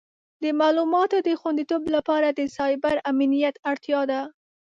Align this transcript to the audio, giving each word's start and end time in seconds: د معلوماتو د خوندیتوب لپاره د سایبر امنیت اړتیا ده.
د 0.43 0.45
معلوماتو 0.59 1.17
د 1.27 1.29
خوندیتوب 1.39 1.83
لپاره 1.95 2.27
د 2.31 2.41
سایبر 2.57 2.95
امنیت 3.11 3.55
اړتیا 3.71 4.01
ده. 4.11 4.21